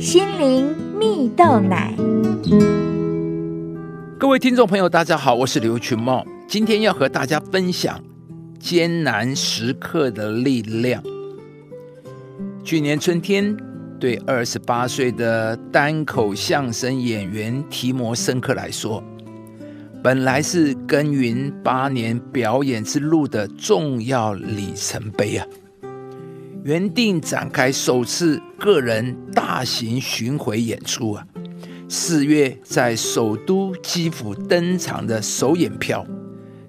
[0.00, 1.94] 心灵蜜豆奶。
[4.18, 8.02] 各位听众朋友，大家好，我是刘群茂，今天要和大家分享
[8.58, 11.02] 艰难时刻的力量。
[12.64, 13.54] 去年春天，
[14.00, 19.04] 对二十八岁的单口相声演员提摩森克来说，
[20.02, 25.46] 本来是耕耘八年表演之路的重要里程碑啊！
[26.62, 31.26] 原定展开首次个人大型巡回演出啊，
[31.88, 36.06] 四月在首都基辅登场的首演票，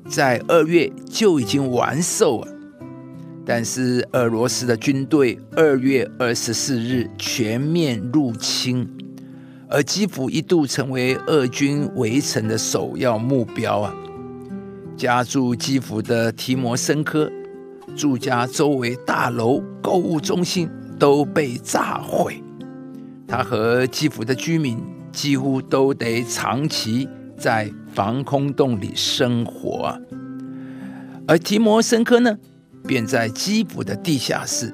[0.08, 2.48] 在二月就已经完售了。
[3.46, 8.88] 但是俄罗斯的军队二月二十四日全面入侵，
[9.68, 13.94] 而基辅一度成为俄军围城的首要目标啊！
[14.96, 17.30] 家住基辅的提摩申科。
[17.96, 22.42] 住家周围大楼、购物中心都被炸毁，
[23.28, 24.78] 他和基辅的居民
[25.12, 30.00] 几乎都得长期在防空洞里生活。
[31.28, 32.38] 而提摩申科呢，
[32.88, 34.74] 便在基辅的地下室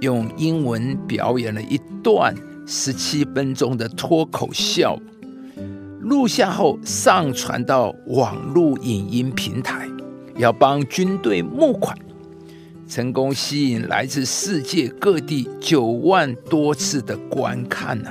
[0.00, 2.34] 用英文表演了一段
[2.66, 5.00] 十七分钟的脱口秀，
[6.00, 9.88] 录下后上传到网络影音平台，
[10.36, 11.96] 要帮军队募款。
[12.88, 18.10] 成功吸引来自世界各地九万多次的观看呢。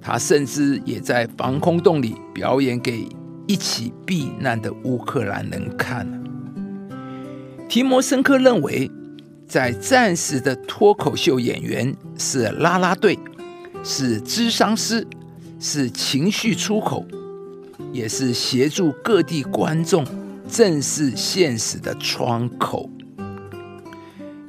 [0.00, 3.06] 他甚至也在防空洞里表演给
[3.46, 6.06] 一起避难的乌克兰人看。
[7.68, 8.90] 提摩申科认为，
[9.46, 13.18] 在战时的脱口秀演员是拉拉队，
[13.84, 15.06] 是智商师，
[15.60, 17.06] 是情绪出口，
[17.92, 20.04] 也是协助各地观众
[20.48, 22.88] 正视现实的窗口。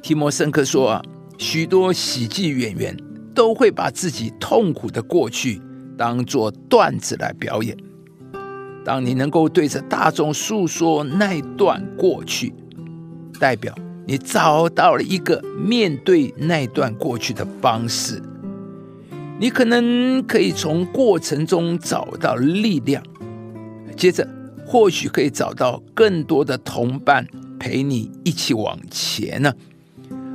[0.02, 1.02] 提摩申克说：“啊，
[1.38, 2.96] 许多喜剧演员
[3.34, 5.60] 都会把自己痛苦的过去
[5.96, 7.76] 当做段子来表演。
[8.84, 12.52] 当你能够对着大众诉说那段过去，
[13.38, 13.74] 代表
[14.06, 18.22] 你找到了一个面对那段过去的方式。
[19.38, 23.02] 你可能可以从过程中找到力量，
[23.96, 24.26] 接着
[24.66, 27.26] 或许可以找到更多的同伴
[27.58, 29.52] 陪你一起往前呢。”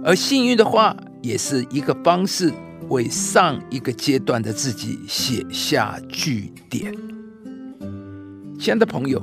[0.06, 2.54] 而幸运的话，也是一个方式，
[2.90, 6.94] 为上一个阶段的自己写下句点。
[8.60, 9.20] 亲爱的朋友，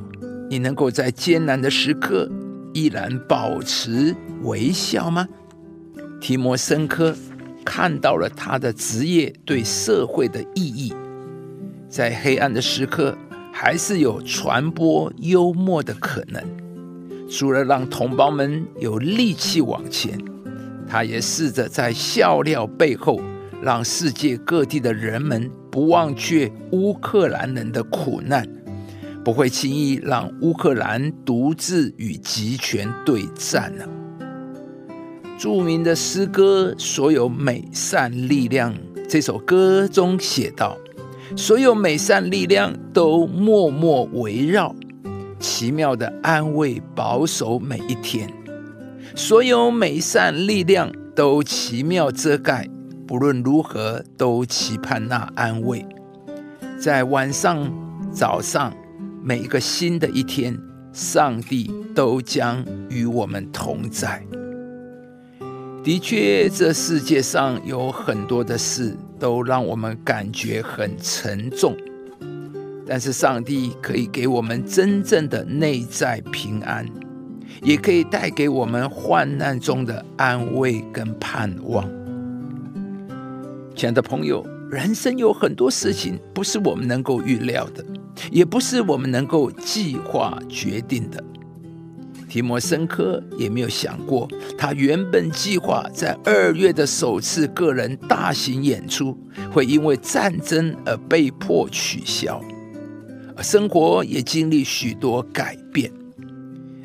[0.50, 2.28] 你能够在艰难的时刻
[2.74, 5.28] 依然保持微笑吗？
[6.20, 7.14] 提摩深刻
[7.64, 10.92] 看到了他的职业对社会的意义，
[11.88, 13.16] 在黑暗的时刻，
[13.52, 16.42] 还是有传播幽默的可能。
[17.30, 20.18] 除了让同胞们有力气往前。
[20.92, 23.18] 他也试着在笑料背后，
[23.62, 28.46] 让世界各地的人们不忘却乌克兰人的苦难，
[29.24, 33.88] 不会轻易让乌克兰独自与集权对战了。
[35.38, 38.74] 著名的诗歌《所有美善力量》
[39.08, 40.76] 这首歌中写道
[41.34, 44.76] ：“所有美善力量都默默围绕，
[45.40, 48.30] 奇妙的安慰保守每一天。”
[49.14, 52.68] 所有美善力量都奇妙遮盖，
[53.06, 55.84] 不论如何都期盼那安慰。
[56.78, 57.70] 在晚上、
[58.10, 58.72] 早上，
[59.22, 60.58] 每一个新的一天，
[60.92, 64.24] 上帝都将与我们同在。
[65.84, 71.76] 的确，这世界上有很多的事都让我们感觉很沉重，
[72.86, 76.86] 但是上帝可以给我们真正的内在平安。
[77.62, 81.88] 也可以带给我们患难中的安慰跟盼望。
[83.74, 87.84] 亲爱的朋友，人生有很多事情不是我们能够预料的，
[88.30, 91.22] 也不是我们能够计划决定的。
[92.28, 94.26] 提摩申科也没有想过，
[94.56, 99.14] 他原本计划在二月的首次个人大型演出
[99.52, 102.40] 会因为战争而被迫取消，
[103.42, 105.92] 生活也经历许多改变。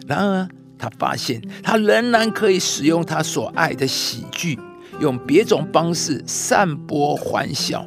[0.05, 4.59] 然而，他发现，他仍然可以使用他所爱的喜剧，
[4.99, 7.85] 用别种方式散播欢笑，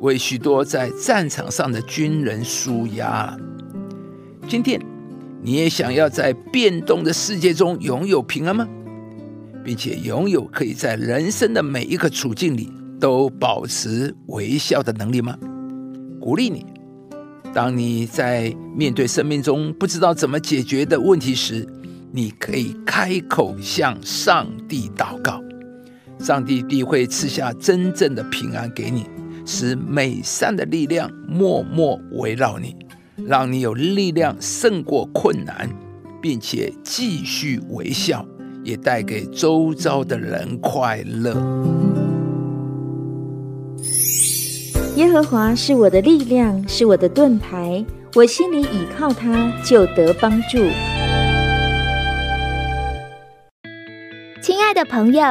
[0.00, 3.36] 为许多在战场上的军人舒压。
[4.48, 4.80] 今天，
[5.42, 8.68] 你也想要在变动的世界中拥有平安吗？
[9.64, 15.36] 并且拥有可以在人生的每一个处境里都保持微笑的能力吗？
[16.20, 16.66] 鼓励你，
[17.52, 21.66] 当你在面对生命中不知道怎么解决的问题时。
[22.16, 25.38] 你可以开口向上帝祷告，
[26.18, 29.04] 上帝必会赐下真正的平安给你，
[29.44, 32.74] 使美善的力量默默围绕你，
[33.26, 35.68] 让你有力量胜过困难，
[36.22, 38.24] 并且继续微笑，
[38.64, 41.34] 也带给周遭的人快乐。
[44.96, 47.84] 耶和华是我的力量，是我的盾牌，
[48.14, 50.56] 我心里倚靠他，就得帮助。
[54.76, 55.24] 的朋友，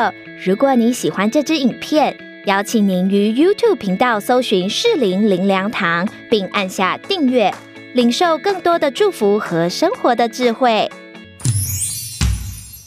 [0.43, 7.53] 如果你喜欢这支影片，邀请您于 YouTube 频道搜寻“适林灵粮堂”，并按下订阅，
[7.93, 10.89] 领受更多的祝福和生活的智慧。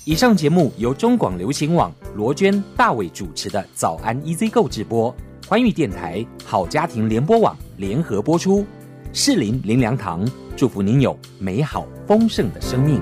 [0.05, 5.14] 以上节目由中广流行网罗娟、大伟主持的《早安 EZ 购》直播，
[5.46, 8.66] 欢愉电台、好家庭联播网联合播出。
[9.12, 13.00] 适林灵粮堂祝福您有美好丰盛的生命。